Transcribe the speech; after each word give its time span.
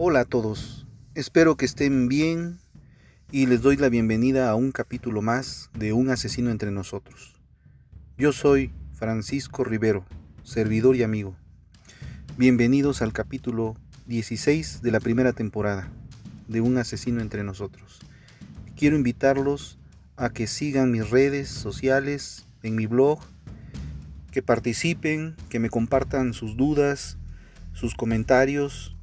Hola 0.00 0.20
a 0.20 0.24
todos, 0.24 0.86
espero 1.16 1.56
que 1.56 1.64
estén 1.64 2.06
bien 2.06 2.60
y 3.32 3.46
les 3.46 3.62
doy 3.62 3.76
la 3.76 3.88
bienvenida 3.88 4.48
a 4.48 4.54
un 4.54 4.70
capítulo 4.70 5.22
más 5.22 5.70
de 5.76 5.92
Un 5.92 6.08
asesino 6.10 6.52
entre 6.52 6.70
nosotros. 6.70 7.34
Yo 8.16 8.32
soy 8.32 8.70
Francisco 8.92 9.64
Rivero, 9.64 10.04
servidor 10.44 10.94
y 10.94 11.02
amigo. 11.02 11.34
Bienvenidos 12.36 13.02
al 13.02 13.12
capítulo 13.12 13.74
16 14.06 14.82
de 14.82 14.90
la 14.92 15.00
primera 15.00 15.32
temporada 15.32 15.90
de 16.46 16.60
Un 16.60 16.78
asesino 16.78 17.20
entre 17.20 17.42
nosotros. 17.42 17.98
Quiero 18.76 18.94
invitarlos 18.94 19.80
a 20.16 20.30
que 20.30 20.46
sigan 20.46 20.92
mis 20.92 21.10
redes 21.10 21.48
sociales, 21.48 22.46
en 22.62 22.76
mi 22.76 22.86
blog, 22.86 23.18
que 24.30 24.42
participen, 24.42 25.34
que 25.48 25.58
me 25.58 25.70
compartan 25.70 26.34
sus 26.34 26.56
dudas, 26.56 27.18
sus 27.72 27.96
comentarios, 27.96 28.94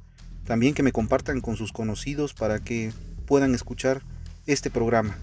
también 0.46 0.74
que 0.74 0.82
me 0.82 0.92
compartan 0.92 1.40
con 1.40 1.56
sus 1.56 1.72
conocidos 1.72 2.32
para 2.32 2.60
que 2.60 2.92
puedan 3.26 3.54
escuchar 3.54 4.02
este 4.46 4.70
programa. 4.70 5.18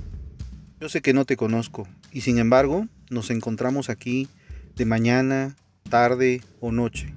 Yo 0.80 0.90
sé 0.90 1.02
que 1.02 1.14
no 1.14 1.26
te 1.26 1.38
conozco 1.38 1.88
y 2.12 2.22
sin 2.22 2.38
embargo 2.38 2.88
nos 3.10 3.32
encontramos 3.32 3.90
aquí 3.90 4.28
de 4.76 4.86
mañana, 4.86 5.56
tarde 5.90 6.42
o 6.60 6.72
noche. 6.72 7.14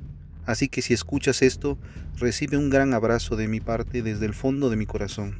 Así 0.46 0.68
que 0.68 0.82
si 0.82 0.94
escuchas 0.94 1.42
esto, 1.42 1.76
recibe 2.16 2.56
un 2.56 2.70
gran 2.70 2.94
abrazo 2.94 3.34
de 3.34 3.48
mi 3.48 3.60
parte 3.60 4.02
desde 4.02 4.26
el 4.26 4.34
fondo 4.34 4.70
de 4.70 4.76
mi 4.76 4.86
corazón. 4.86 5.38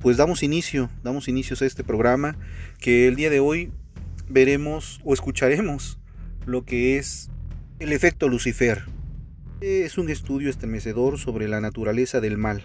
Pues 0.00 0.18
damos 0.18 0.42
inicio, 0.42 0.90
damos 1.02 1.26
inicios 1.26 1.62
a 1.62 1.66
este 1.66 1.84
programa 1.84 2.36
que 2.78 3.08
el 3.08 3.16
día 3.16 3.30
de 3.30 3.40
hoy 3.40 3.72
veremos 4.28 5.00
o 5.04 5.14
escucharemos 5.14 5.98
lo 6.44 6.64
que 6.64 6.98
es 6.98 7.30
el 7.78 7.92
efecto 7.92 8.28
Lucifer. 8.28 8.84
Es 9.60 9.98
un 9.98 10.08
estudio 10.08 10.50
estremecedor 10.50 11.18
sobre 11.18 11.48
la 11.48 11.60
naturaleza 11.60 12.20
del 12.20 12.38
mal, 12.38 12.64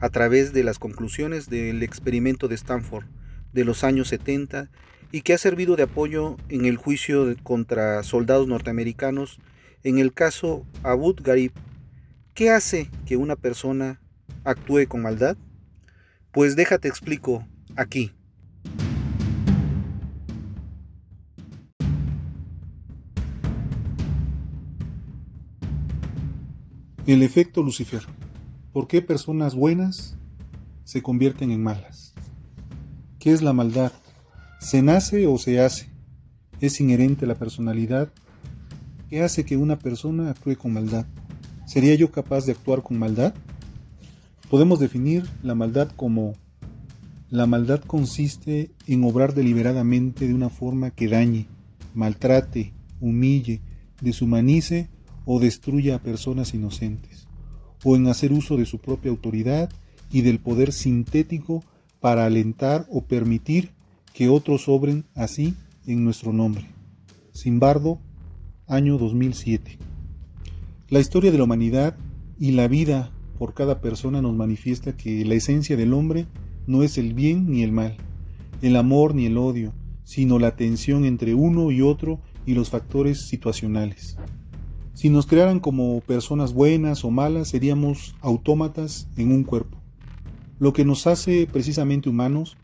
a 0.00 0.08
través 0.08 0.52
de 0.52 0.64
las 0.64 0.80
conclusiones 0.80 1.48
del 1.48 1.84
experimento 1.84 2.48
de 2.48 2.56
Stanford 2.56 3.04
de 3.52 3.64
los 3.64 3.84
años 3.84 4.08
70 4.08 4.68
y 5.12 5.20
que 5.20 5.32
ha 5.32 5.38
servido 5.38 5.76
de 5.76 5.84
apoyo 5.84 6.36
en 6.48 6.64
el 6.64 6.76
juicio 6.76 7.36
contra 7.44 8.02
soldados 8.02 8.48
norteamericanos 8.48 9.38
en 9.84 9.98
el 9.98 10.12
caso 10.12 10.66
Abu 10.82 11.14
Ghraib. 11.14 11.52
¿Qué 12.34 12.50
hace 12.50 12.90
que 13.06 13.16
una 13.16 13.36
persona 13.36 14.00
actúe 14.42 14.88
con 14.88 15.02
maldad? 15.02 15.36
Pues 16.32 16.56
déjate 16.56 16.88
explico 16.88 17.46
aquí. 17.76 18.12
El 27.08 27.22
efecto 27.22 27.62
Lucifer. 27.62 28.02
¿Por 28.70 28.86
qué 28.86 29.00
personas 29.00 29.54
buenas 29.54 30.18
se 30.84 31.02
convierten 31.02 31.50
en 31.50 31.62
malas? 31.62 32.12
¿Qué 33.18 33.32
es 33.32 33.40
la 33.40 33.54
maldad? 33.54 33.92
¿Se 34.60 34.82
nace 34.82 35.26
o 35.26 35.38
se 35.38 35.58
hace? 35.58 35.88
¿Es 36.60 36.82
inherente 36.82 37.24
la 37.24 37.36
personalidad? 37.36 38.12
¿Qué 39.08 39.22
hace 39.22 39.46
que 39.46 39.56
una 39.56 39.78
persona 39.78 40.28
actúe 40.28 40.58
con 40.58 40.74
maldad? 40.74 41.06
¿Sería 41.64 41.94
yo 41.94 42.12
capaz 42.12 42.44
de 42.44 42.52
actuar 42.52 42.82
con 42.82 42.98
maldad? 42.98 43.32
Podemos 44.50 44.78
definir 44.78 45.26
la 45.42 45.54
maldad 45.54 45.90
como 45.96 46.34
la 47.30 47.46
maldad 47.46 47.80
consiste 47.80 48.70
en 48.86 49.02
obrar 49.04 49.32
deliberadamente 49.32 50.28
de 50.28 50.34
una 50.34 50.50
forma 50.50 50.90
que 50.90 51.08
dañe, 51.08 51.46
maltrate, 51.94 52.74
humille, 53.00 53.62
deshumanice 54.02 54.90
o 55.30 55.38
destruya 55.38 55.96
a 55.96 56.02
personas 56.02 56.54
inocentes, 56.54 57.28
o 57.84 57.96
en 57.96 58.06
hacer 58.06 58.32
uso 58.32 58.56
de 58.56 58.64
su 58.64 58.78
propia 58.78 59.10
autoridad 59.10 59.68
y 60.10 60.22
del 60.22 60.38
poder 60.38 60.72
sintético 60.72 61.62
para 62.00 62.24
alentar 62.24 62.86
o 62.90 63.04
permitir 63.04 63.72
que 64.14 64.30
otros 64.30 64.70
obren 64.70 65.04
así 65.14 65.54
en 65.86 66.02
nuestro 66.02 66.32
nombre. 66.32 66.64
Simbardo, 67.32 68.00
año 68.66 68.96
2007. 68.96 69.76
La 70.88 70.98
historia 70.98 71.30
de 71.30 71.36
la 71.36 71.44
humanidad 71.44 71.94
y 72.40 72.52
la 72.52 72.66
vida 72.66 73.12
por 73.38 73.52
cada 73.52 73.82
persona 73.82 74.22
nos 74.22 74.34
manifiesta 74.34 74.96
que 74.96 75.26
la 75.26 75.34
esencia 75.34 75.76
del 75.76 75.92
hombre 75.92 76.24
no 76.66 76.82
es 76.82 76.96
el 76.96 77.12
bien 77.12 77.50
ni 77.50 77.62
el 77.62 77.72
mal, 77.72 77.98
el 78.62 78.76
amor 78.76 79.14
ni 79.14 79.26
el 79.26 79.36
odio, 79.36 79.74
sino 80.04 80.38
la 80.38 80.56
tensión 80.56 81.04
entre 81.04 81.34
uno 81.34 81.70
y 81.70 81.82
otro 81.82 82.18
y 82.46 82.54
los 82.54 82.70
factores 82.70 83.26
situacionales. 83.26 84.16
Si 84.98 85.10
nos 85.10 85.26
crearan 85.26 85.60
como 85.60 86.00
personas 86.00 86.52
buenas 86.52 87.04
o 87.04 87.12
malas, 87.12 87.46
seríamos 87.46 88.16
autómatas 88.20 89.06
en 89.16 89.30
un 89.30 89.44
cuerpo. 89.44 89.78
Lo 90.58 90.72
que 90.72 90.84
nos 90.84 91.06
hace 91.06 91.46
precisamente 91.46 92.08
humanos 92.08 92.56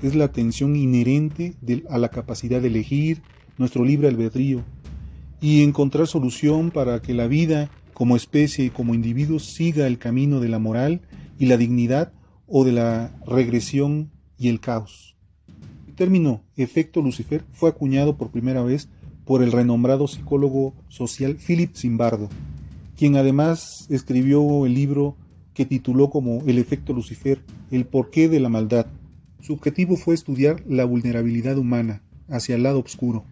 es 0.00 0.14
la 0.14 0.30
tensión 0.30 0.76
inherente 0.76 1.56
a 1.90 1.98
la 1.98 2.10
capacidad 2.10 2.62
de 2.62 2.68
elegir, 2.68 3.20
nuestro 3.58 3.84
libre 3.84 4.06
albedrío, 4.06 4.62
y 5.40 5.64
encontrar 5.64 6.06
solución 6.06 6.70
para 6.70 7.02
que 7.02 7.14
la 7.14 7.26
vida 7.26 7.68
como 7.94 8.14
especie 8.14 8.66
y 8.66 8.70
como 8.70 8.94
individuo 8.94 9.40
siga 9.40 9.88
el 9.88 9.98
camino 9.98 10.38
de 10.38 10.48
la 10.48 10.60
moral 10.60 11.00
y 11.36 11.46
la 11.46 11.56
dignidad 11.56 12.12
o 12.46 12.64
de 12.64 12.70
la 12.70 13.12
regresión 13.26 14.12
y 14.38 14.50
el 14.50 14.60
caos. 14.60 15.16
El 15.88 15.96
término 15.96 16.44
efecto 16.56 17.02
Lucifer 17.02 17.42
fue 17.50 17.70
acuñado 17.70 18.16
por 18.16 18.30
primera 18.30 18.62
vez 18.62 18.88
por 19.26 19.42
el 19.42 19.52
renombrado 19.52 20.06
psicólogo 20.06 20.72
social 20.88 21.36
Philip 21.36 21.74
Zimbardo, 21.74 22.30
quien 22.96 23.16
además 23.16 23.86
escribió 23.90 24.64
el 24.64 24.74
libro 24.74 25.16
que 25.52 25.66
tituló 25.66 26.10
como 26.10 26.42
El 26.46 26.58
efecto 26.58 26.92
Lucifer, 26.92 27.42
el 27.72 27.86
porqué 27.86 28.28
de 28.28 28.38
la 28.40 28.48
maldad. 28.48 28.86
Su 29.40 29.54
objetivo 29.54 29.96
fue 29.96 30.14
estudiar 30.14 30.62
la 30.66 30.84
vulnerabilidad 30.84 31.58
humana 31.58 32.02
hacia 32.28 32.54
el 32.54 32.62
lado 32.62 32.78
oscuro. 32.78 33.24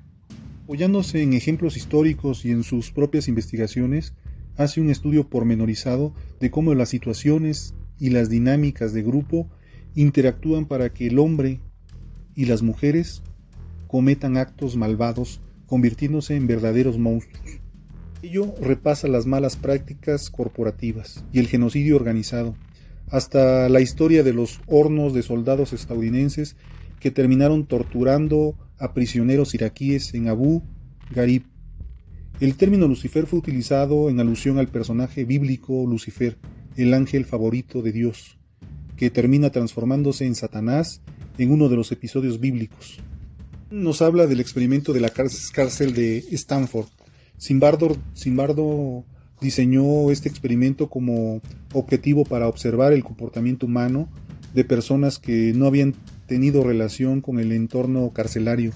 Apoyándose 0.65 1.22
en 1.22 1.32
ejemplos 1.32 1.77
históricos 1.77 2.44
y 2.44 2.50
en 2.50 2.65
sus 2.65 2.91
propias 2.91 3.28
investigaciones, 3.28 4.15
hace 4.56 4.81
un 4.81 4.91
estudio 4.91 5.28
pormenorizado 5.28 6.12
de 6.41 6.50
cómo 6.50 6.75
las 6.75 6.88
situaciones 6.88 7.75
y 8.00 8.11
las 8.11 8.28
dinámicas 8.28 8.93
de 8.93 9.03
grupo 9.03 9.49
interactúan 9.94 10.66
para 10.66 10.93
que 10.93 11.06
el 11.06 11.21
hombre 11.21 11.61
y 12.34 12.47
las 12.47 12.62
mujeres 12.62 13.22
cometan 13.87 14.37
actos 14.37 14.76
malvados 14.76 15.41
convirtiéndose 15.67 16.37
en 16.37 16.47
verdaderos 16.47 16.99
monstruos. 16.99 17.61
Ello 18.23 18.55
repasa 18.61 19.09
las 19.09 19.27
malas 19.27 19.57
prácticas 19.57 20.31
corporativas 20.31 21.25
y 21.33 21.41
el 21.41 21.47
genocidio 21.47 21.97
organizado, 21.97 22.55
hasta 23.09 23.69
la 23.69 23.81
historia 23.81 24.23
de 24.23 24.33
los 24.33 24.61
hornos 24.67 25.13
de 25.13 25.23
soldados 25.23 25.73
estadounidenses 25.73 26.57
que 27.01 27.11
terminaron 27.11 27.67
torturando 27.67 28.57
a 28.79 28.95
prisioneros 28.95 29.55
iraquíes 29.55 30.15
en 30.15 30.29
Abu 30.29 30.63
Ghraib. 31.11 31.45
El 32.41 32.57
término 32.57 32.89
Lucifer 32.89 33.27
fue 33.27 33.39
utilizado 33.39 34.09
en 34.09 34.21
alusión 34.21 34.59
al 34.59 34.69
personaje 34.69 35.25
bíblico 35.25 35.87
Lucifer, 35.87 36.39
el 36.77 36.95
ángel 36.95 37.27
favorito 37.27 37.83
de 37.83 37.93
Dios, 37.93 38.39
que 38.97 39.11
termina 39.11 39.51
transformándose 39.51 40.25
en 40.25 40.35
Satanás 40.35 41.03
en 41.37 41.51
uno 41.51 41.69
de 41.69 41.77
los 41.77 41.93
episodios 41.93 42.41
bíblicos 42.41 43.03
nos 43.70 44.02
habla 44.02 44.26
del 44.26 44.40
experimento 44.40 44.93
de 44.93 45.00
la 45.00 45.11
cárcel 45.11 45.94
de 45.94 46.19
Stanford. 46.32 46.87
Simbardo, 47.37 49.05
diseñó 49.40 50.11
este 50.11 50.28
experimento 50.28 50.88
como 50.88 51.40
objetivo 51.72 52.25
para 52.25 52.49
observar 52.49 52.93
el 52.93 53.05
comportamiento 53.05 53.66
humano 53.66 54.08
de 54.55 54.64
personas 54.64 55.19
que 55.19 55.52
no 55.55 55.66
habían 55.66 55.94
tenido 56.26 56.62
relación 56.62 57.20
con 57.20 57.38
el 57.38 57.52
entorno 57.52 58.11
carcelario, 58.12 58.72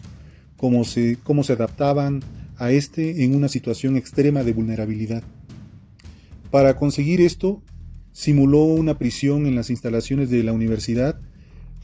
cómo 0.56 0.84
se, 0.84 1.16
cómo 1.22 1.44
se 1.44 1.54
adaptaban 1.54 2.20
a 2.56 2.72
este 2.72 3.24
en 3.24 3.34
una 3.34 3.48
situación 3.48 3.96
extrema 3.96 4.42
de 4.42 4.52
vulnerabilidad. 4.52 5.22
Para 6.50 6.76
conseguir 6.76 7.20
esto, 7.20 7.62
simuló 8.12 8.64
una 8.64 8.98
prisión 8.98 9.46
en 9.46 9.54
las 9.54 9.70
instalaciones 9.70 10.28
de 10.28 10.42
la 10.42 10.52
universidad 10.52 11.20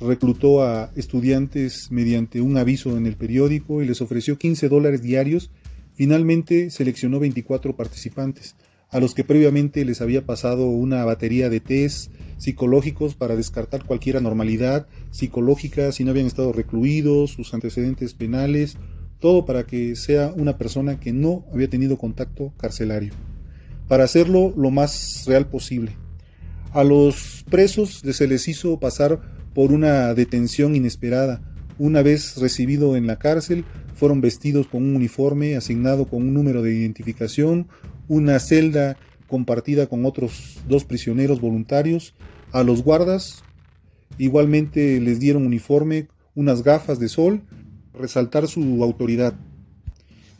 reclutó 0.01 0.63
a 0.63 0.91
estudiantes 0.97 1.91
mediante 1.91 2.41
un 2.41 2.57
aviso 2.57 2.97
en 2.97 3.07
el 3.07 3.17
periódico 3.17 3.83
y 3.83 3.87
les 3.87 4.01
ofreció 4.01 4.39
15 4.39 4.69
dólares 4.69 5.03
diarios. 5.03 5.51
Finalmente 5.95 6.71
seleccionó 6.71 7.21
24 7.21 7.77
participantes, 7.77 8.57
a 8.91 9.01
los 9.01 9.15
que 9.15 9.25
previamente 9.25 9.85
les 9.85 10.01
había 10.01 10.25
pasado 10.25 10.67
una 10.67 11.05
batería 11.05 11.49
de 11.49 11.61
test 11.61 12.13
psicológicos 12.39 13.15
para 13.15 13.37
descartar 13.37 13.85
cualquier 13.85 14.17
anormalidad 14.17 14.87
psicológica, 15.11 15.93
si 15.93 16.05
no 16.05 16.11
habían 16.11 16.27
estado 16.27 16.53
recluidos, 16.53 17.33
sus 17.33 17.55
antecedentes 17.55 18.15
penales, 18.15 18.77
todo 19.21 19.45
para 19.47 19.67
que 19.67 19.97
sea 19.97 20.33
una 20.37 20.59
persona 20.59 21.01
que 21.01 21.13
no 21.13 21.47
había 21.53 21.71
tenido 21.71 21.97
contacto 21.97 22.53
carcelario, 22.57 23.15
para 23.89 24.05
hacerlo 24.05 24.53
lo 24.57 24.71
más 24.71 25.25
real 25.27 25.49
posible. 25.49 25.97
A 26.73 26.85
los 26.85 27.45
presos 27.49 28.03
se 28.05 28.29
les 28.29 28.49
hizo 28.49 28.79
pasar 28.81 29.34
por 29.55 29.73
una 29.73 30.13
detención 30.15 30.77
inesperada. 30.77 31.41
Una 31.79 32.03
vez 32.03 32.37
recibido 32.37 32.97
en 32.97 33.07
la 33.07 33.19
cárcel, 33.19 33.65
fueron 33.95 34.21
vestidos 34.21 34.67
con 34.67 34.83
un 34.83 34.97
uniforme 34.97 35.57
asignado 35.57 36.07
con 36.07 36.23
un 36.23 36.35
número 36.35 36.63
de 36.63 36.75
identificación, 36.75 37.69
una 38.09 38.39
celda 38.39 38.97
compartida 39.29 39.87
con 39.87 40.05
otros 40.05 40.59
dos 40.69 40.85
prisioneros 40.85 41.41
voluntarios. 41.41 42.15
A 42.53 42.63
los 42.63 42.83
guardas 42.83 43.43
igualmente 44.19 45.01
les 45.01 45.19
dieron 45.19 45.47
uniforme, 45.47 46.09
unas 46.35 46.63
gafas 46.63 46.99
de 46.99 47.09
sol, 47.09 47.43
resaltar 47.93 48.49
su 48.49 48.83
autoridad. 48.83 49.35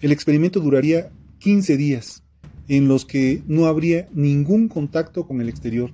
El 0.01 0.13
experimento 0.13 0.61
duraría 0.61 1.11
15 1.39 1.77
días, 1.77 2.23
en 2.69 2.89
los 2.89 3.05
que 3.05 3.43
no 3.47 3.67
habría 3.67 4.09
ningún 4.13 4.69
contacto 4.69 5.27
con 5.27 5.41
el 5.41 5.49
exterior. 5.49 5.93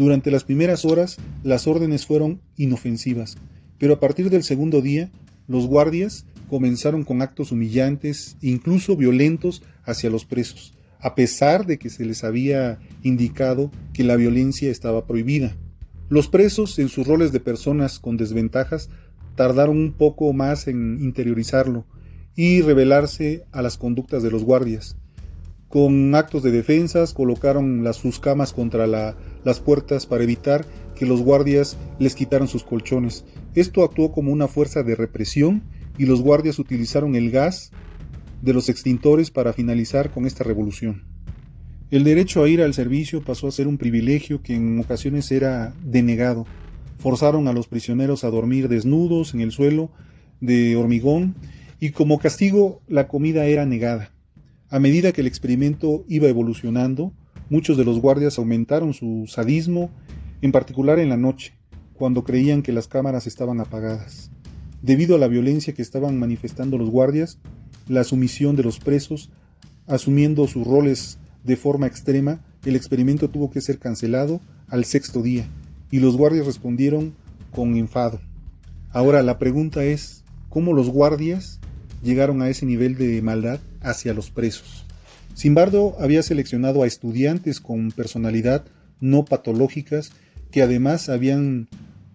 Durante 0.00 0.30
las 0.30 0.44
primeras 0.44 0.86
horas 0.86 1.18
las 1.42 1.66
órdenes 1.66 2.06
fueron 2.06 2.40
inofensivas, 2.56 3.36
pero 3.76 3.92
a 3.92 4.00
partir 4.00 4.30
del 4.30 4.42
segundo 4.44 4.80
día 4.80 5.10
los 5.46 5.66
guardias 5.66 6.24
comenzaron 6.48 7.04
con 7.04 7.20
actos 7.20 7.52
humillantes, 7.52 8.38
incluso 8.40 8.96
violentos, 8.96 9.62
hacia 9.84 10.08
los 10.08 10.24
presos, 10.24 10.72
a 11.00 11.14
pesar 11.14 11.66
de 11.66 11.78
que 11.78 11.90
se 11.90 12.06
les 12.06 12.24
había 12.24 12.78
indicado 13.02 13.70
que 13.92 14.02
la 14.02 14.16
violencia 14.16 14.70
estaba 14.70 15.06
prohibida. 15.06 15.54
Los 16.08 16.28
presos, 16.28 16.78
en 16.78 16.88
sus 16.88 17.06
roles 17.06 17.30
de 17.30 17.40
personas 17.40 17.98
con 17.98 18.16
desventajas, 18.16 18.88
tardaron 19.34 19.76
un 19.76 19.92
poco 19.92 20.32
más 20.32 20.66
en 20.66 20.98
interiorizarlo 21.02 21.84
y 22.34 22.62
rebelarse 22.62 23.44
a 23.52 23.60
las 23.60 23.76
conductas 23.76 24.22
de 24.22 24.30
los 24.30 24.44
guardias. 24.44 24.96
Con 25.70 26.16
actos 26.16 26.42
de 26.42 26.50
defensas 26.50 27.14
colocaron 27.14 27.88
sus 27.94 28.18
camas 28.18 28.52
contra 28.52 28.88
las 28.88 29.60
puertas 29.60 30.04
para 30.04 30.24
evitar 30.24 30.66
que 30.96 31.06
los 31.06 31.22
guardias 31.22 31.76
les 32.00 32.16
quitaran 32.16 32.48
sus 32.48 32.64
colchones. 32.64 33.24
Esto 33.54 33.84
actuó 33.84 34.10
como 34.10 34.32
una 34.32 34.48
fuerza 34.48 34.82
de 34.82 34.96
represión 34.96 35.62
y 35.96 36.06
los 36.06 36.22
guardias 36.22 36.58
utilizaron 36.58 37.14
el 37.14 37.30
gas 37.30 37.70
de 38.42 38.52
los 38.52 38.68
extintores 38.68 39.30
para 39.30 39.52
finalizar 39.52 40.10
con 40.10 40.26
esta 40.26 40.42
revolución. 40.42 41.04
El 41.92 42.02
derecho 42.02 42.42
a 42.42 42.48
ir 42.48 42.62
al 42.62 42.74
servicio 42.74 43.22
pasó 43.22 43.46
a 43.46 43.52
ser 43.52 43.68
un 43.68 43.78
privilegio 43.78 44.42
que 44.42 44.56
en 44.56 44.80
ocasiones 44.80 45.30
era 45.30 45.72
denegado. 45.84 46.46
Forzaron 46.98 47.46
a 47.46 47.52
los 47.52 47.68
prisioneros 47.68 48.24
a 48.24 48.30
dormir 48.30 48.66
desnudos 48.66 49.34
en 49.34 49.40
el 49.40 49.52
suelo 49.52 49.92
de 50.40 50.74
hormigón 50.74 51.36
y 51.78 51.90
como 51.90 52.18
castigo 52.18 52.82
la 52.88 53.06
comida 53.06 53.44
era 53.46 53.66
negada. 53.66 54.10
A 54.72 54.78
medida 54.78 55.10
que 55.10 55.20
el 55.20 55.26
experimento 55.26 56.04
iba 56.06 56.28
evolucionando, 56.28 57.12
muchos 57.48 57.76
de 57.76 57.84
los 57.84 57.98
guardias 57.98 58.38
aumentaron 58.38 58.94
su 58.94 59.24
sadismo, 59.26 59.90
en 60.42 60.52
particular 60.52 61.00
en 61.00 61.08
la 61.08 61.16
noche, 61.16 61.54
cuando 61.94 62.22
creían 62.22 62.62
que 62.62 62.72
las 62.72 62.86
cámaras 62.86 63.26
estaban 63.26 63.60
apagadas. 63.60 64.30
Debido 64.80 65.16
a 65.16 65.18
la 65.18 65.26
violencia 65.26 65.74
que 65.74 65.82
estaban 65.82 66.20
manifestando 66.20 66.78
los 66.78 66.88
guardias, 66.88 67.40
la 67.88 68.04
sumisión 68.04 68.54
de 68.54 68.62
los 68.62 68.78
presos, 68.78 69.30
asumiendo 69.88 70.46
sus 70.46 70.64
roles 70.64 71.18
de 71.42 71.56
forma 71.56 71.88
extrema, 71.88 72.40
el 72.64 72.76
experimento 72.76 73.28
tuvo 73.28 73.50
que 73.50 73.60
ser 73.60 73.80
cancelado 73.80 74.40
al 74.68 74.84
sexto 74.84 75.20
día, 75.20 75.48
y 75.90 75.98
los 75.98 76.16
guardias 76.16 76.46
respondieron 76.46 77.14
con 77.50 77.76
enfado. 77.76 78.20
Ahora 78.90 79.24
la 79.24 79.36
pregunta 79.36 79.82
es, 79.82 80.22
¿cómo 80.48 80.74
los 80.74 80.90
guardias 80.90 81.58
llegaron 82.02 82.42
a 82.42 82.48
ese 82.48 82.66
nivel 82.66 82.96
de 82.96 83.20
maldad 83.22 83.60
hacia 83.80 84.14
los 84.14 84.30
presos. 84.30 84.84
Simbardo 85.34 85.96
había 86.00 86.22
seleccionado 86.22 86.82
a 86.82 86.86
estudiantes 86.86 87.60
con 87.60 87.92
personalidad 87.92 88.64
no 89.00 89.24
patológicas 89.24 90.12
que 90.50 90.62
además 90.62 91.08
habían 91.08 91.68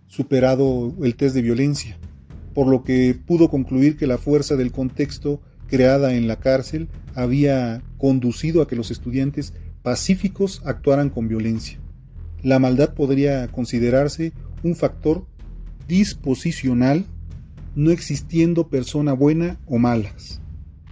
superado 0.07 0.93
el 1.03 1.15
test 1.15 1.35
de 1.35 1.41
violencia, 1.41 1.97
por 2.53 2.67
lo 2.67 2.83
que 2.83 3.17
pudo 3.25 3.49
concluir 3.49 3.97
que 3.97 4.07
la 4.07 4.17
fuerza 4.17 4.55
del 4.55 4.71
contexto 4.71 5.41
creada 5.67 6.13
en 6.13 6.27
la 6.27 6.39
cárcel 6.39 6.89
había 7.15 7.81
conducido 7.97 8.61
a 8.61 8.67
que 8.67 8.75
los 8.75 8.91
estudiantes 8.91 9.53
pacíficos 9.81 10.61
actuaran 10.65 11.09
con 11.09 11.27
violencia. 11.27 11.79
La 12.43 12.59
maldad 12.59 12.93
podría 12.93 13.47
considerarse 13.47 14.33
un 14.63 14.75
factor 14.75 15.25
disposicional 15.87 17.05
no 17.75 17.91
existiendo 17.91 18.69
persona 18.69 19.13
buena 19.13 19.59
o 19.65 19.77
malas. 19.77 20.41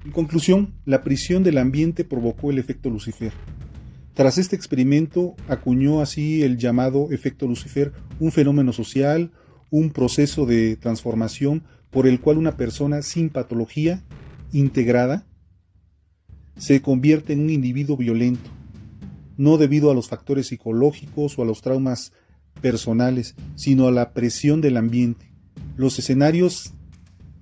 En 0.06 0.12
conclusión, 0.12 0.74
la 0.86 1.02
prisión 1.02 1.44
del 1.44 1.58
ambiente 1.58 2.04
provocó 2.04 2.52
el 2.52 2.60
efecto 2.60 2.90
Lucifer. 2.90 3.32
Tras 4.14 4.38
este 4.38 4.56
experimento, 4.56 5.36
acuñó 5.48 6.02
así 6.02 6.44
el 6.44 6.58
llamado 6.58 7.08
efecto 7.12 7.48
Lucifer, 7.48 7.94
un 8.20 8.32
fenómeno 8.32 8.74
social, 8.74 9.32
un 9.70 9.92
proceso 9.92 10.46
de 10.46 10.76
transformación 10.76 11.64
por 11.90 12.06
el 12.06 12.20
cual 12.20 12.38
una 12.38 12.58
persona 12.58 13.02
sin 13.02 13.30
patología, 13.30 14.04
integrada, 14.52 15.26
se 16.58 16.82
convierte 16.82 17.34
en 17.34 17.40
un 17.40 17.50
individuo 17.50 17.98
violento, 17.98 18.52
no 19.38 19.58
debido 19.58 19.90
a 19.90 19.96
los 19.96 20.10
factores 20.10 20.48
psicológicos 20.48 21.40
o 21.40 21.42
a 21.42 21.46
los 21.46 21.62
traumas 21.62 22.12
personales, 22.62 23.36
sino 23.56 23.88
a 23.88 23.92
la 23.92 24.14
presión 24.14 24.62
del 24.62 24.78
ambiente 24.78 25.33
los 25.76 25.98
escenarios 26.00 26.74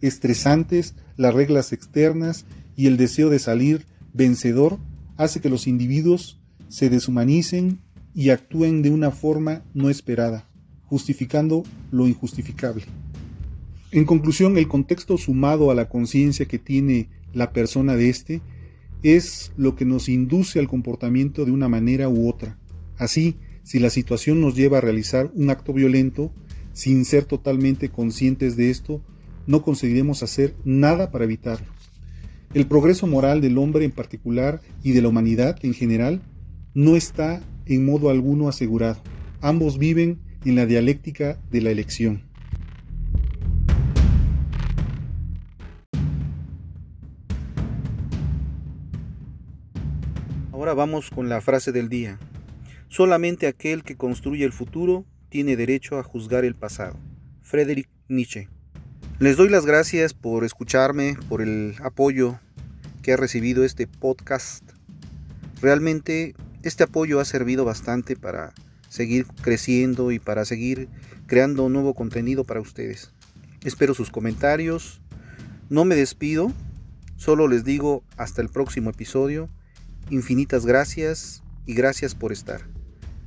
estresantes, 0.02 0.96
las 1.18 1.34
reglas 1.34 1.74
externas 1.74 2.46
y 2.76 2.88
el 2.88 2.98
deseo 2.98 3.30
de 3.30 3.40
salir 3.40 3.86
vencedor 4.14 4.80
hace 5.18 5.42
que 5.42 5.50
los 5.50 5.68
individuos 5.68 6.40
se 6.68 6.90
deshumanicen 6.90 7.80
y 8.14 8.30
actúen 8.30 8.82
de 8.82 8.90
una 8.90 9.12
forma 9.12 9.64
no 9.74 9.90
esperada, 9.90 10.50
justificando 10.86 11.64
lo 11.92 12.08
injustificable. 12.08 12.84
En 13.92 14.06
conclusión, 14.06 14.58
el 14.58 14.68
contexto 14.68 15.18
sumado 15.18 15.70
a 15.70 15.76
la 15.76 15.90
conciencia 15.90 16.46
que 16.46 16.60
tiene 16.60 17.10
la 17.34 17.52
persona 17.52 17.96
de 17.96 18.10
éste 18.10 18.42
es 19.04 19.52
lo 19.58 19.76
que 19.76 19.86
nos 19.86 20.10
induce 20.10 20.60
al 20.60 20.68
comportamiento 20.68 21.46
de 21.46 21.52
una 21.52 21.68
manera 21.68 22.08
u 22.08 22.30
otra. 22.30 22.58
Así, 22.98 23.36
si 23.64 23.80
la 23.80 23.90
situación 23.90 24.42
nos 24.42 24.56
lleva 24.56 24.78
a 24.78 24.82
realizar 24.82 25.32
un 25.34 25.50
acto 25.50 25.74
violento, 25.74 26.32
sin 26.74 27.06
ser 27.06 27.26
totalmente 27.26 27.90
conscientes 27.90 28.56
de 28.56 28.70
esto, 28.70 29.02
no 29.48 29.62
conseguiremos 29.62 30.24
hacer 30.24 30.56
nada 30.64 31.12
para 31.12 31.26
evitarlo. 31.26 31.68
El 32.54 32.68
progreso 32.68 33.08
moral 33.08 33.42
del 33.42 33.58
hombre 33.58 33.86
en 33.86 33.92
particular 33.92 34.62
y 34.84 34.92
de 34.92 35.02
la 35.02 35.08
humanidad 35.08 35.58
en 35.64 35.74
general 35.74 36.22
no 36.74 36.96
está 36.96 37.42
en 37.66 37.86
modo 37.86 38.10
alguno 38.10 38.50
asegurado. 38.50 39.02
Ambos 39.42 39.78
viven 39.78 40.20
en 40.46 40.56
la 40.56 40.66
dialéctica 40.66 41.40
de 41.50 41.62
la 41.62 41.72
elección. 41.72 42.24
Ahora 50.52 50.74
vamos 50.74 51.10
con 51.10 51.28
la 51.28 51.42
frase 51.42 51.72
del 51.72 51.90
día. 51.90 52.20
Solamente 52.88 53.48
aquel 53.48 53.84
que 53.84 53.96
construye 53.96 54.44
el 54.44 54.52
futuro 54.52 55.06
tiene 55.32 55.56
derecho 55.56 55.98
a 55.98 56.04
juzgar 56.04 56.44
el 56.44 56.56
pasado. 56.56 57.00
Friedrich 57.42 57.90
Nietzsche. 58.10 58.50
Les 59.18 59.38
doy 59.38 59.48
las 59.48 59.66
gracias 59.66 60.14
por 60.14 60.44
escucharme, 60.44 61.18
por 61.30 61.42
el 61.42 61.76
apoyo 61.82 62.38
que 63.02 63.14
ha 63.14 63.18
recibido 63.18 63.64
este 63.64 63.88
podcast. 63.88 64.64
Realmente 65.62 66.36
este 66.64 66.84
apoyo 66.84 67.22
ha 67.22 67.26
servido 67.26 67.64
bastante 67.64 68.18
para 68.18 68.54
seguir 68.90 69.26
creciendo 69.42 70.12
y 70.12 70.20
para 70.20 70.44
seguir 70.44 70.90
creando 71.28 71.70
nuevo 71.70 71.96
contenido 71.96 72.44
para 72.44 72.60
ustedes. 72.60 73.14
Espero 73.64 73.94
sus 73.94 74.12
comentarios. 74.12 75.02
No 75.70 75.86
me 75.86 75.96
despido, 75.96 76.52
solo 77.16 77.48
les 77.48 77.64
digo 77.64 78.04
hasta 78.18 78.42
el 78.42 78.50
próximo 78.50 78.90
episodio. 78.90 79.50
Infinitas 80.10 80.66
gracias 80.66 81.42
y 81.66 81.74
gracias 81.74 82.16
por 82.16 82.34
estar. 82.34 82.81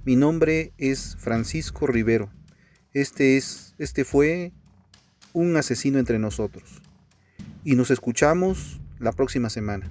Mi 0.06 0.16
nombre 0.16 0.74
es 0.76 1.16
Francisco 1.18 1.86
Rivero. 1.86 2.30
Este 2.92 3.38
es 3.38 3.74
este 3.78 4.04
fue 4.04 4.52
un 5.32 5.56
asesino 5.56 5.98
entre 5.98 6.18
nosotros. 6.18 6.82
Y 7.64 7.74
nos 7.74 7.90
escuchamos 7.90 8.82
la 8.98 9.12
próxima 9.12 9.48
semana. 9.48 9.90